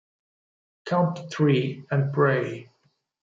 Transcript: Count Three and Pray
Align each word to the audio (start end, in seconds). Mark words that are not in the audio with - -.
Count 0.87 1.29
Three 1.31 1.83
and 1.91 2.11
Pray 2.11 2.71